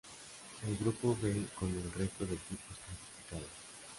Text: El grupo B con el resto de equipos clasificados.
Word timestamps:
El 0.67 0.77
grupo 0.77 1.15
B 1.21 1.45
con 1.59 1.69
el 1.69 1.91
resto 1.91 2.25
de 2.25 2.33
equipos 2.33 2.75
clasificados. 2.87 3.49